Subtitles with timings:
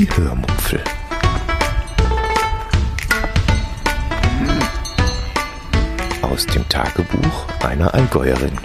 [0.00, 0.82] Die Hörmupfel.
[6.22, 8.56] Aus dem Tagebuch einer Allgäuerin.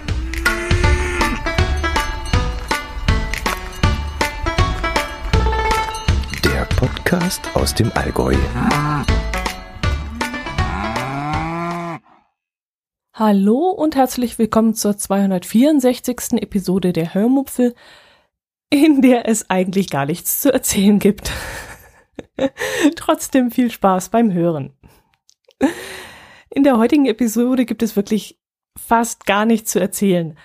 [6.41, 8.35] Der Podcast aus dem Allgäu.
[13.13, 16.41] Hallo und herzlich willkommen zur 264.
[16.41, 17.75] Episode der Hörmupfel,
[18.83, 21.31] in der es eigentlich gar nichts zu erzählen gibt.
[22.95, 24.73] Trotzdem viel Spaß beim Hören.
[26.49, 28.39] In der heutigen Episode gibt es wirklich
[28.77, 30.37] fast gar nichts zu erzählen.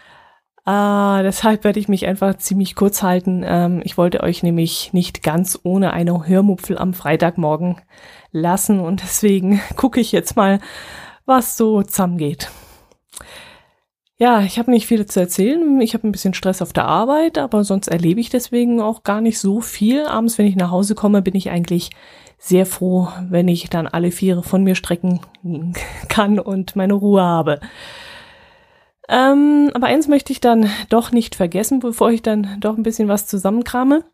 [0.64, 3.42] Ah, deshalb werde ich mich einfach ziemlich kurz halten.
[3.44, 7.80] Ähm, ich wollte euch nämlich nicht ganz ohne eine Hörmupfel am Freitagmorgen
[8.30, 10.60] lassen und deswegen gucke ich jetzt mal,
[11.26, 12.50] was so zusammengeht.
[14.20, 15.80] Ja, ich habe nicht viel zu erzählen.
[15.80, 19.22] Ich habe ein bisschen Stress auf der Arbeit, aber sonst erlebe ich deswegen auch gar
[19.22, 20.04] nicht so viel.
[20.04, 21.88] Abends, wenn ich nach Hause komme, bin ich eigentlich
[22.36, 25.20] sehr froh, wenn ich dann alle Viere von mir strecken
[26.10, 27.60] kann und meine Ruhe habe.
[29.08, 33.08] Ähm, aber eins möchte ich dann doch nicht vergessen, bevor ich dann doch ein bisschen
[33.08, 34.04] was zusammenkrame.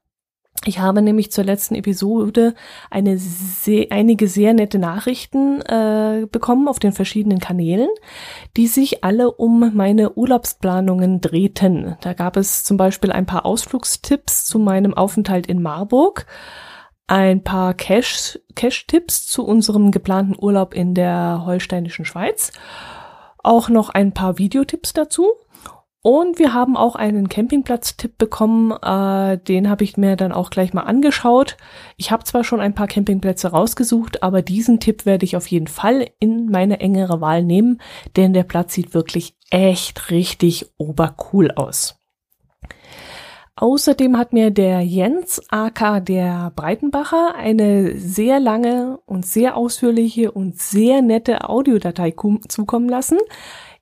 [0.64, 2.54] Ich habe nämlich zur letzten Episode
[2.90, 7.88] eine sehr, einige sehr nette Nachrichten äh, bekommen auf den verschiedenen Kanälen,
[8.56, 11.96] die sich alle um meine Urlaubsplanungen drehten.
[12.00, 16.26] Da gab es zum Beispiel ein paar Ausflugstipps zu meinem Aufenthalt in Marburg,
[17.06, 18.86] ein paar Cash-Tipps Cash
[19.26, 22.52] zu unserem geplanten Urlaub in der holsteinischen Schweiz,
[23.44, 25.26] auch noch ein paar Videotipps dazu
[26.06, 30.72] und wir haben auch einen Campingplatz-Tipp bekommen, äh, den habe ich mir dann auch gleich
[30.72, 31.56] mal angeschaut.
[31.96, 35.66] Ich habe zwar schon ein paar Campingplätze rausgesucht, aber diesen Tipp werde ich auf jeden
[35.66, 37.80] Fall in meine engere Wahl nehmen,
[38.14, 41.98] denn der Platz sieht wirklich echt richtig obercool aus.
[43.56, 50.56] Außerdem hat mir der Jens AK der Breitenbacher eine sehr lange und sehr ausführliche und
[50.60, 52.14] sehr nette Audiodatei
[52.46, 53.18] zukommen lassen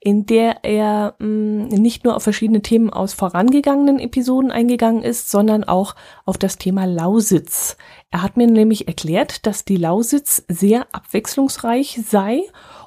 [0.04, 5.30] in der er mh, mm, nicht nur auf verschiedene Themen aus vorangegangenen Episoden eingegangen ist,
[5.30, 5.94] sondern auch
[6.26, 7.78] auf das Thema Lausitz.
[8.10, 12.42] Er hat mir nämlich erklärt, dass die Lausitz sehr abwechslungsreich sei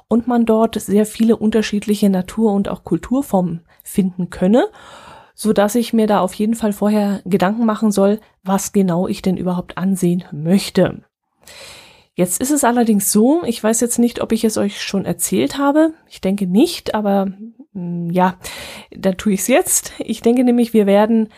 [0.06, 4.68] und man dort sehr viele unterschiedliche Natur- und auch Kulturformen finden könne,
[5.34, 9.22] so dass ich mir da auf jeden Fall vorher Gedanken machen soll, was genau ich
[9.22, 11.02] denn überhaupt ansehen möchte.
[12.18, 15.56] Jetzt ist es allerdings so, ich weiß jetzt nicht, ob ich es euch schon erzählt
[15.56, 15.92] habe.
[16.08, 18.34] Ich denke nicht, aber mh, mm, ja,
[18.90, 19.92] dann tue ich es jetzt.
[20.00, 21.28] Ich denke nämlich, wir werden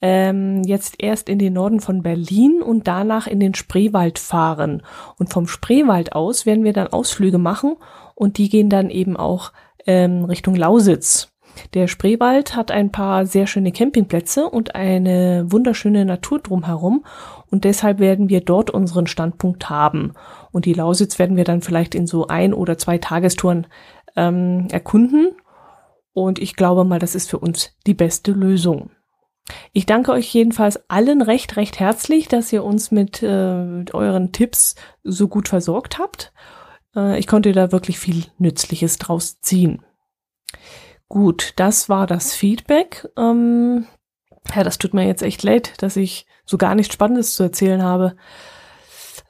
[0.00, 4.84] ähm, jetzt erst in den Norden von Berlin und danach in den Spreewald fahren.
[5.18, 7.74] Und vom Spreewald aus werden wir dann Ausflüge machen
[8.14, 9.52] und die gehen dann eben auch
[9.86, 11.32] ähm, Richtung Lausitz.
[11.74, 17.04] Der Spreewald hat ein paar sehr schöne Campingplätze und eine wunderschöne Natur drumherum
[17.50, 20.12] und deshalb werden wir dort unseren Standpunkt haben.
[20.52, 23.66] Und die Lausitz werden wir dann vielleicht in so ein oder zwei Tagestouren
[24.16, 25.30] ähm, erkunden.
[26.12, 28.90] Und ich glaube mal, das ist für uns die beste Lösung.
[29.72, 34.32] Ich danke euch jedenfalls allen recht, recht herzlich, dass ihr uns mit, äh, mit euren
[34.32, 34.74] Tipps
[35.04, 36.32] so gut versorgt habt.
[36.94, 39.82] Äh, ich konnte da wirklich viel Nützliches draus ziehen.
[41.08, 43.08] Gut, das war das Feedback.
[43.16, 43.86] Ähm,
[44.54, 47.82] ja, das tut mir jetzt echt leid, dass ich so gar nichts Spannendes zu erzählen
[47.82, 48.16] habe.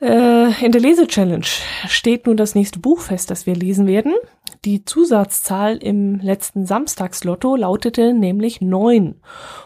[0.01, 1.47] Äh, in der Lese-Challenge
[1.89, 4.15] steht nun das nächste Buch fest, das wir lesen werden.
[4.65, 9.21] Die Zusatzzahl im letzten Samstagslotto lautete nämlich neun.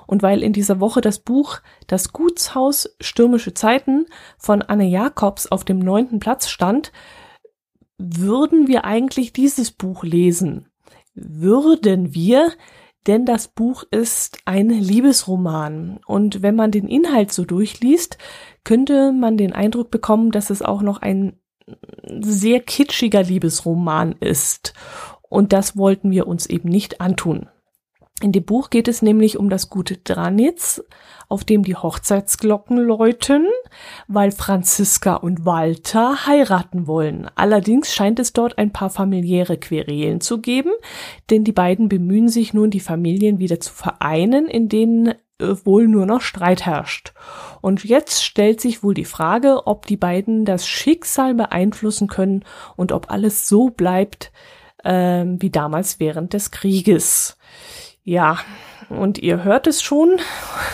[0.06, 4.06] Und weil in dieser Woche das Buch Das Gutshaus Stürmische Zeiten
[4.38, 6.92] von Anne Jacobs auf dem neunten Platz stand,
[7.98, 10.71] würden wir eigentlich dieses Buch lesen.
[11.14, 12.52] Würden wir,
[13.06, 16.00] denn das Buch ist ein Liebesroman.
[16.06, 18.18] Und wenn man den Inhalt so durchliest,
[18.64, 21.36] könnte man den Eindruck bekommen, dass es auch noch ein
[22.20, 24.74] sehr kitschiger Liebesroman ist.
[25.22, 27.48] Und das wollten wir uns eben nicht antun.
[28.22, 30.80] In dem Buch geht es nämlich um das gute Dranitz,
[31.28, 33.48] auf dem die Hochzeitsglocken läuten,
[34.06, 37.28] weil Franziska und Walter heiraten wollen.
[37.34, 40.70] Allerdings scheint es dort ein paar familiäre Querelen zu geben,
[41.30, 45.14] denn die beiden bemühen sich nun, die Familien wieder zu vereinen, in denen äh,
[45.64, 47.14] wohl nur noch Streit herrscht.
[47.60, 52.44] Und jetzt stellt sich wohl die Frage, ob die beiden das Schicksal beeinflussen können
[52.76, 54.30] und ob alles so bleibt
[54.84, 57.36] äh, wie damals während des Krieges.
[58.04, 58.38] Ja,
[58.88, 60.20] und ihr hört es schon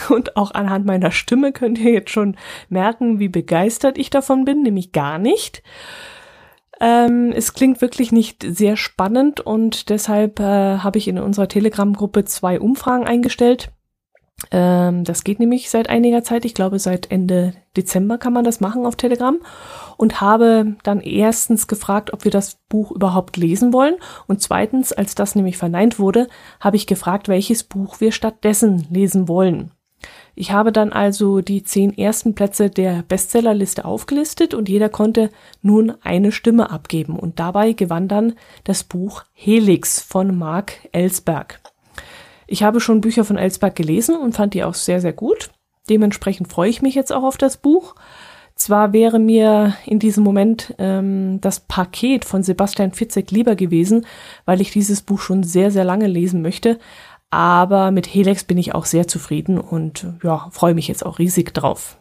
[0.08, 2.36] und auch anhand meiner Stimme könnt ihr jetzt schon
[2.68, 5.62] merken, wie begeistert ich davon bin, nämlich gar nicht.
[6.80, 12.24] Ähm, es klingt wirklich nicht sehr spannend und deshalb äh, habe ich in unserer Telegram-Gruppe
[12.24, 13.72] zwei Umfragen eingestellt.
[14.50, 16.44] Ähm, das geht nämlich seit einiger Zeit.
[16.44, 19.38] Ich glaube, seit Ende Dezember kann man das machen auf Telegram.
[19.96, 23.96] Und habe dann erstens gefragt, ob wir das Buch überhaupt lesen wollen.
[24.26, 26.28] Und zweitens, als das nämlich verneint wurde,
[26.60, 29.72] habe ich gefragt, welches Buch wir stattdessen lesen wollen.
[30.36, 35.30] Ich habe dann also die zehn ersten Plätze der Bestsellerliste aufgelistet und jeder konnte
[35.62, 37.18] nun eine Stimme abgeben.
[37.18, 41.60] Und dabei gewann dann das Buch Helix von Mark Ellsberg.
[42.48, 45.50] Ich habe schon Bücher von Ellsberg gelesen und fand die auch sehr, sehr gut.
[45.90, 47.94] Dementsprechend freue ich mich jetzt auch auf das Buch.
[48.54, 54.06] Zwar wäre mir in diesem Moment ähm, das Paket von Sebastian Fitzek lieber gewesen,
[54.46, 56.78] weil ich dieses Buch schon sehr, sehr lange lesen möchte.
[57.30, 61.52] Aber mit Helix bin ich auch sehr zufrieden und ja, freue mich jetzt auch riesig
[61.52, 61.98] drauf.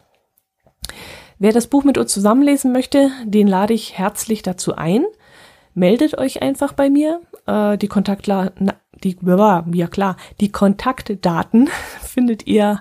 [1.38, 5.04] Wer das Buch mit uns zusammenlesen möchte, den lade ich herzlich dazu ein.
[5.74, 7.20] Meldet euch einfach bei mir.
[7.46, 8.72] Äh, die Kontaktdaten
[9.04, 9.16] die,
[9.72, 11.68] ja klar, die Kontaktdaten
[12.00, 12.80] findet ihr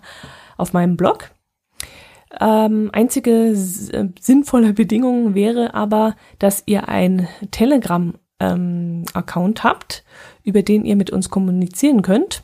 [0.58, 1.32] auf meinem Blog.
[2.40, 3.56] Ähm, einzige äh,
[4.20, 10.04] sinnvolle Bedingung wäre aber, dass ihr ein Telegram-Account ähm, habt,
[10.44, 12.44] über den ihr mit uns kommunizieren könnt.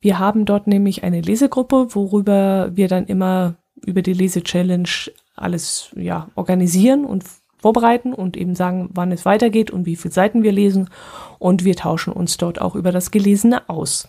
[0.00, 4.88] Wir haben dort nämlich eine Lesegruppe, worüber wir dann immer über die Lese-Challenge
[5.36, 7.24] alles ja, organisieren und
[7.60, 10.90] vorbereiten und eben sagen, wann es weitergeht und wie viele Seiten wir lesen.
[11.38, 14.08] Und wir tauschen uns dort auch über das Gelesene aus.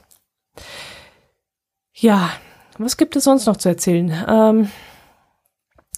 [1.94, 2.32] Ja,
[2.78, 4.14] was gibt es sonst noch zu erzählen?
[4.28, 4.70] Ähm,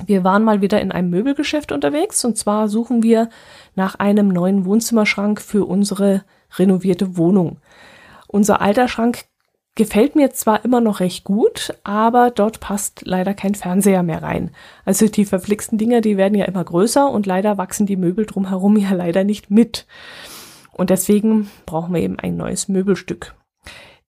[0.05, 3.29] wir waren mal wieder in einem Möbelgeschäft unterwegs und zwar suchen wir
[3.75, 6.23] nach einem neuen Wohnzimmerschrank für unsere
[6.57, 7.57] renovierte Wohnung.
[8.27, 9.25] Unser alter Schrank
[9.75, 14.51] gefällt mir zwar immer noch recht gut, aber dort passt leider kein Fernseher mehr rein.
[14.85, 18.77] Also die verflixten Dinger, die werden ja immer größer und leider wachsen die Möbel drumherum
[18.77, 19.87] ja leider nicht mit.
[20.71, 23.35] Und deswegen brauchen wir eben ein neues Möbelstück.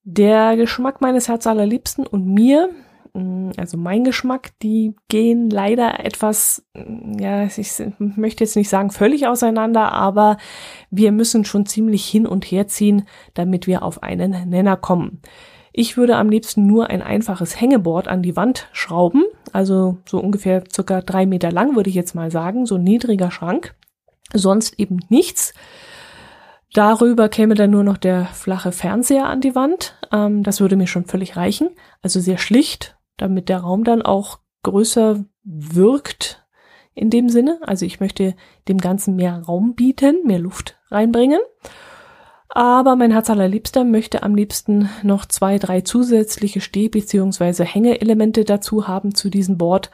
[0.04, 2.70] Der Geschmack meines Herz allerliebsten und mir,
[3.14, 8.92] mm, also mein Geschmack, die gehen leider etwas, mm, ja, ich möchte jetzt nicht sagen
[8.92, 10.38] völlig auseinander, aber
[10.92, 15.22] wir müssen schon ziemlich hin und her ziehen, damit wir auf einen Nenner kommen.
[15.77, 20.63] Ich würde am liebsten nur ein einfaches Hängeboard an die Wand schrauben, also so ungefähr
[20.74, 23.75] circa drei Meter lang, würde ich jetzt mal sagen, so ein niedriger Schrank.
[24.31, 25.54] Sonst eben nichts.
[26.74, 29.95] Darüber käme dann nur noch der flache Fernseher an die Wand.
[30.13, 31.72] Ähm, das würde mir schon völlig reichen.
[32.01, 36.45] Also sehr schlicht, damit der Raum dann auch größer wirkt
[36.94, 37.60] in dem Sinne.
[37.63, 38.33] Also ich möchte
[38.69, 41.42] dem Ganzen mehr Raum bieten, mehr Luft reinbringen.
[42.50, 47.65] Aber mein Herz allerliebster möchte am liebsten noch zwei, drei zusätzliche Steh- bzw.
[47.65, 49.92] Hängeelemente dazu haben zu diesem Board.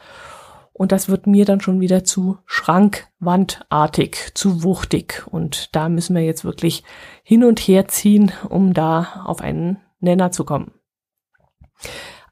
[0.73, 5.25] Und das wird mir dann schon wieder zu schrankwandartig, zu wuchtig.
[5.29, 6.83] Und da müssen wir jetzt wirklich
[7.23, 10.71] hin und her ziehen, um da auf einen Nenner zu kommen.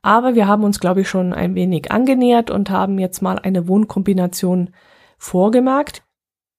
[0.01, 3.68] Aber wir haben uns, glaube ich, schon ein wenig angenähert und haben jetzt mal eine
[3.68, 4.71] Wohnkombination
[5.18, 6.04] vorgemerkt.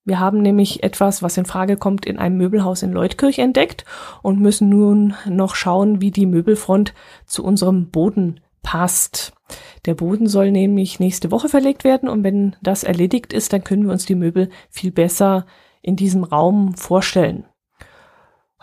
[0.04, 3.84] Wir haben nämlich etwas, was in Frage kommt, in einem Möbelhaus in Leutkirch entdeckt
[4.22, 6.94] und müssen nun noch schauen, wie die Möbelfront
[7.26, 9.32] zu unserem Boden passt.
[9.86, 13.84] Der Boden soll nämlich nächste Woche verlegt werden und wenn das erledigt ist, dann können
[13.84, 15.46] wir uns die Möbel viel besser
[15.82, 17.44] in diesem Raum vorstellen.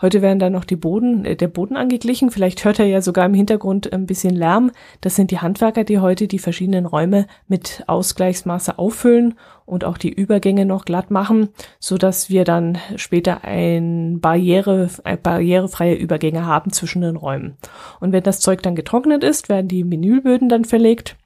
[0.00, 2.30] Heute werden dann noch die Boden, äh, der Boden angeglichen.
[2.30, 4.70] Vielleicht hört er ja sogar im Hintergrund ein bisschen Lärm.
[5.00, 9.34] Das sind die Handwerker, die heute die verschiedenen Räume mit Ausgleichsmaße auffüllen
[9.66, 11.48] und auch die Übergänge noch glatt machen,
[11.80, 17.56] so dass wir dann später ein Barriere, äh, barrierefreie Übergänge haben zwischen den Räumen.
[17.98, 21.16] Und wenn das Zeug dann getrocknet ist, werden die Menülböden dann verlegt.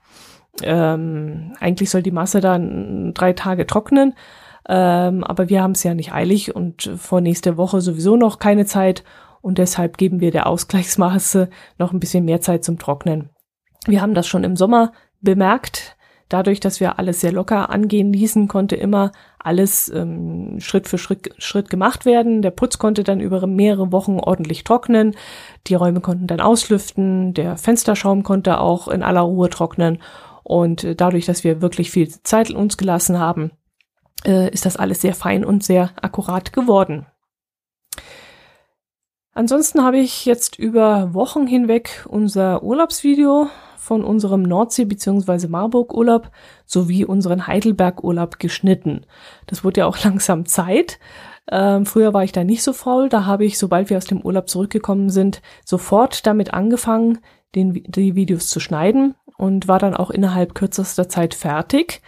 [0.62, 4.14] Ähm, eigentlich soll die Masse dann drei Tage trocknen,
[4.68, 8.66] ähm, aber wir haben es ja nicht eilig und vor nächster Woche sowieso noch keine
[8.66, 9.04] Zeit
[9.40, 13.30] und deshalb geben wir der Ausgleichsmaße noch ein bisschen mehr Zeit zum Trocknen.
[13.86, 15.96] Wir haben das schon im Sommer bemerkt.
[16.28, 21.34] Dadurch, dass wir alles sehr locker angehen ließen, konnte immer alles ähm, Schritt für Schritt,
[21.36, 22.40] Schritt gemacht werden.
[22.40, 25.14] Der Putz konnte dann über mehrere Wochen ordentlich trocknen.
[25.66, 27.34] Die Räume konnten dann auslüften.
[27.34, 29.98] Der Fensterschaum konnte auch in aller Ruhe trocknen.
[30.42, 33.50] Und äh, dadurch, dass wir wirklich viel Zeit uns gelassen haben,
[34.24, 37.06] äh, ist das alles sehr fein und sehr akkurat geworden.
[39.34, 45.48] Ansonsten habe ich jetzt über Wochen hinweg unser Urlaubsvideo von unserem Nordsee- bzw.
[45.48, 46.30] Marburg-Urlaub
[46.66, 49.06] sowie unseren Heidelberg-Urlaub geschnitten.
[49.46, 50.98] Das wurde ja auch langsam Zeit.
[51.50, 53.08] Ähm, früher war ich da nicht so faul.
[53.08, 57.18] Da habe ich, sobald wir aus dem Urlaub zurückgekommen sind, sofort damit angefangen,
[57.54, 62.02] den, die Videos zu schneiden und war dann auch innerhalb kürzester Zeit fertig.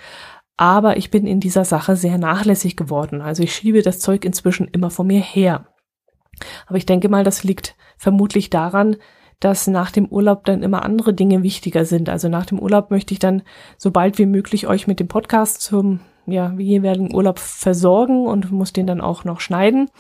[0.57, 3.21] Aber ich bin in dieser Sache sehr nachlässig geworden.
[3.21, 5.67] Also ich schiebe das Zeug inzwischen immer vor mir her.
[6.67, 8.97] Aber ich denke mal, das liegt vermutlich daran,
[9.41, 12.09] dass nach dem Urlaub dann immer andere Dinge wichtiger sind.
[12.09, 13.43] Also nach dem Urlaub möchte ich dann
[13.77, 18.73] so bald wie möglich euch mit dem Podcast zum ja, jeweiligen Urlaub versorgen und muss
[18.73, 19.91] den dann auch noch schneiden.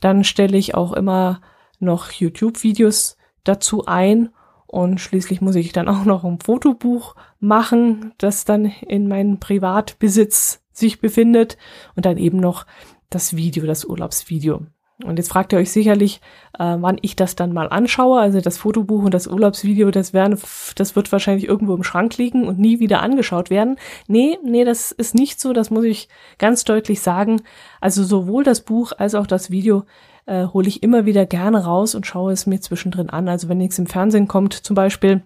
[0.00, 1.40] Dann stelle ich auch immer
[1.80, 4.30] noch YouTube-Videos dazu ein
[4.68, 10.62] und schließlich muss ich dann auch noch ein Fotobuch machen, das dann in meinem Privatbesitz
[10.72, 11.56] sich befindet
[11.96, 12.66] und dann eben noch
[13.08, 14.66] das Video, das Urlaubsvideo.
[15.04, 16.20] Und jetzt fragt ihr euch sicherlich,
[16.58, 18.20] äh, wann ich das dann mal anschaue.
[18.20, 20.38] Also das Fotobuch und das Urlaubsvideo, das werden,
[20.74, 23.76] das wird wahrscheinlich irgendwo im Schrank liegen und nie wieder angeschaut werden.
[24.08, 25.52] Nee, nee, das ist nicht so.
[25.52, 26.08] Das muss ich
[26.38, 27.42] ganz deutlich sagen.
[27.80, 29.84] Also sowohl das Buch als auch das Video
[30.28, 33.28] äh, hole ich immer wieder gerne raus und schaue es mir zwischendrin an.
[33.28, 35.22] Also wenn nichts im Fernsehen kommt zum Beispiel,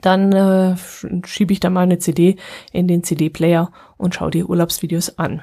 [0.00, 0.76] dann äh,
[1.26, 2.36] schiebe ich da mal eine CD
[2.72, 5.42] in den CD-Player und schaue die Urlaubsvideos an.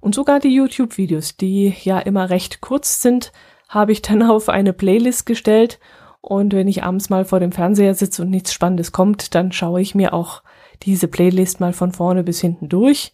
[0.00, 3.32] Und sogar die YouTube-Videos, die ja immer recht kurz sind,
[3.68, 5.78] habe ich dann auf eine Playlist gestellt.
[6.22, 9.82] Und wenn ich abends mal vor dem Fernseher sitze und nichts Spannendes kommt, dann schaue
[9.82, 10.42] ich mir auch
[10.82, 13.12] diese Playlist mal von vorne bis hinten durch.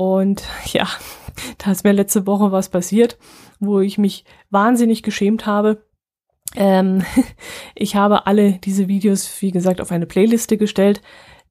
[0.00, 0.88] Und ja,
[1.58, 3.18] da ist mir letzte Woche was passiert,
[3.58, 5.84] wo ich mich wahnsinnig geschämt habe.
[6.56, 7.04] Ähm,
[7.74, 11.02] ich habe alle diese Videos, wie gesagt, auf eine Playliste gestellt,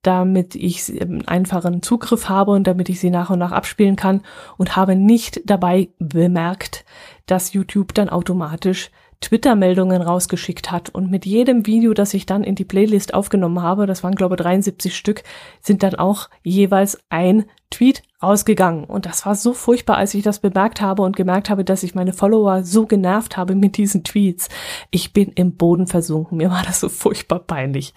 [0.01, 4.24] damit ich ähm, einfachen Zugriff habe und damit ich sie nach und nach abspielen kann
[4.58, 6.86] und habe nicht dabei bemerkt,
[7.27, 8.89] dass YouTube dann automatisch
[9.21, 10.89] Twitter-Meldungen rausgeschickt hat.
[10.89, 14.35] Und mit jedem Video, das ich dann in die Playlist aufgenommen habe, das waren glaube
[14.35, 15.23] ich 73 Stück,
[15.61, 18.85] sind dann auch jeweils ein Tweet rausgegangen.
[18.85, 21.95] Und das war so furchtbar, als ich das bemerkt habe und gemerkt habe, dass ich
[21.95, 24.49] meine Follower so genervt habe mit diesen Tweets.
[24.91, 26.38] Ich bin im Boden versunken.
[26.38, 27.93] Mir war das so furchtbar peinlich.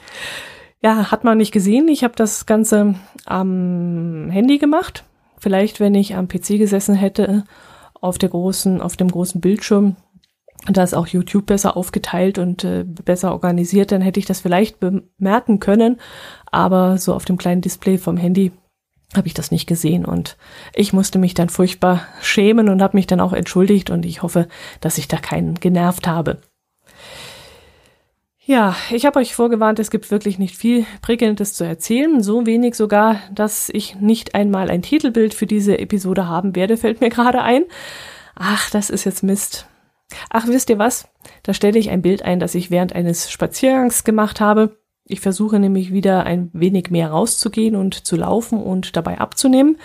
[0.82, 1.88] Ja, hat man nicht gesehen.
[1.88, 5.04] Ich habe das Ganze am Handy gemacht.
[5.38, 7.44] Vielleicht, wenn ich am PC gesessen hätte,
[8.00, 9.96] auf der großen, auf dem großen Bildschirm,
[10.68, 14.78] da ist auch YouTube besser aufgeteilt und äh, besser organisiert, dann hätte ich das vielleicht
[14.78, 16.00] bemerken können.
[16.50, 18.52] Aber so auf dem kleinen Display vom Handy
[19.14, 20.36] habe ich das nicht gesehen und
[20.74, 24.48] ich musste mich dann furchtbar schämen und habe mich dann auch entschuldigt und ich hoffe,
[24.80, 26.38] dass ich da keinen genervt habe.
[28.44, 32.22] Ja, ich habe euch vorgewarnt, es gibt wirklich nicht viel Prickelndes zu erzählen.
[32.22, 37.00] So wenig sogar, dass ich nicht einmal ein Titelbild für diese Episode haben werde, fällt
[37.00, 37.64] mir gerade ein.
[38.34, 39.66] Ach, das ist jetzt Mist.
[40.34, 41.08] Ach, wisst ihr was?
[41.42, 44.78] Da stelle ich ein Bild ein, das ich während eines Spaziergangs gemacht habe.
[45.04, 49.76] Ich versuche nämlich wieder ein wenig mehr rauszugehen und zu laufen und dabei abzunehmen.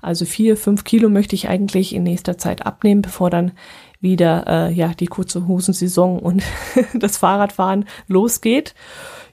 [0.00, 3.52] Also vier, fünf Kilo möchte ich eigentlich in nächster Zeit abnehmen, bevor dann
[4.00, 6.42] wieder äh, ja die kurze Hosensaison und
[6.94, 8.74] das Fahrradfahren losgeht.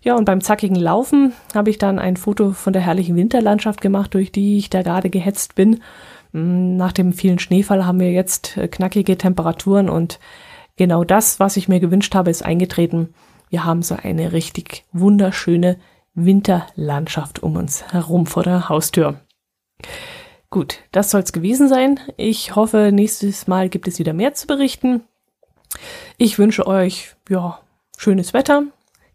[0.02, 4.14] Ja, und beim zackigen Laufen habe ich dann ein Foto von der herrlichen Winterlandschaft gemacht,
[4.16, 5.80] durch die ich da gerade gehetzt bin.
[6.34, 10.20] Hm, nach dem vielen Schneefall haben wir jetzt äh, knackige Temperaturen und
[10.78, 13.14] genau das, was ich mir gewünscht habe, ist eingetreten.
[13.50, 15.78] Wir haben so eine richtig wunderschöne
[16.14, 19.20] Winterlandschaft um uns herum vor der Haustür.
[20.50, 22.00] Gut, das soll's gewesen sein.
[22.16, 25.02] Ich hoffe, nächstes Mal gibt es wieder mehr zu berichten.
[26.18, 27.60] Ich wünsche euch, ja,
[27.98, 28.64] schönes Wetter.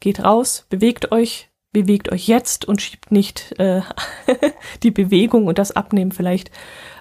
[0.00, 3.80] Geht raus, bewegt euch, bewegt euch jetzt und schiebt nicht äh,
[4.82, 6.50] die Bewegung und das Abnehmen vielleicht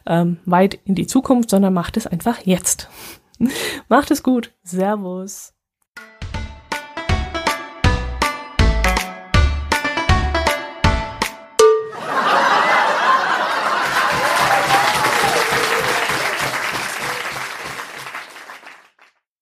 [0.05, 2.89] ähm, weit in die Zukunft, sondern macht es einfach jetzt.
[3.89, 4.53] Macht es gut.
[4.63, 5.53] Servus.